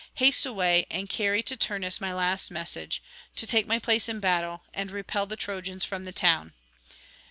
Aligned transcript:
Haste 0.15 0.47
away, 0.47 0.87
and 0.89 1.07
carry 1.11 1.43
to 1.43 1.55
Turnus 1.55 2.01
my 2.01 2.11
last 2.11 2.49
message; 2.49 3.03
to 3.35 3.45
take 3.45 3.67
my 3.67 3.77
place 3.77 4.09
in 4.09 4.19
battle, 4.19 4.63
and 4.73 4.89
repel 4.89 5.27
the 5.27 5.37
Trojans 5.37 5.85
from 5.85 6.05
the 6.05 6.11
town. 6.11 6.53